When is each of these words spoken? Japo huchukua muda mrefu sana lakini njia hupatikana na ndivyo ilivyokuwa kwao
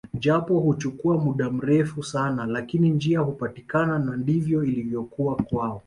Japo 0.13 0.59
huchukua 0.59 1.17
muda 1.17 1.49
mrefu 1.49 2.03
sana 2.03 2.45
lakini 2.45 2.89
njia 2.89 3.19
hupatikana 3.19 3.99
na 3.99 4.17
ndivyo 4.17 4.63
ilivyokuwa 4.63 5.35
kwao 5.35 5.79